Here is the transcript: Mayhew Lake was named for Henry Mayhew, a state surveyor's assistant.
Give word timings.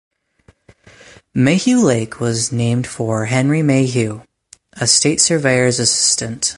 Mayhew 1.35 1.77
Lake 1.79 2.19
was 2.19 2.51
named 2.51 2.87
for 2.87 3.25
Henry 3.25 3.61
Mayhew, 3.61 4.21
a 4.73 4.87
state 4.87 5.21
surveyor's 5.21 5.79
assistant. 5.79 6.49